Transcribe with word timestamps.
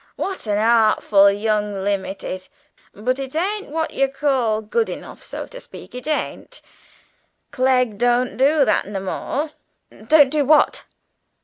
"What 0.15 0.47
a 0.47 0.57
artful 0.57 1.29
young 1.29 1.75
limb 1.83 2.05
it 2.07 2.23
is! 2.23 2.49
But 2.91 3.19
it 3.19 3.35
ain't 3.35 3.69
what 3.69 3.93
yer 3.93 4.07
may 4.07 4.11
call 4.13 4.63
good 4.63 4.89
enough, 4.89 5.21
so 5.21 5.45
to 5.45 5.59
speak, 5.59 5.93
it 5.93 6.07
ain't. 6.07 6.63
Clegg 7.51 7.99
don't 7.99 8.35
do 8.35 8.65
that 8.65 8.87
no 8.87 8.99
more!" 8.99 9.51
"Don't 10.07 10.31
do 10.31 10.43
what?" 10.43 10.85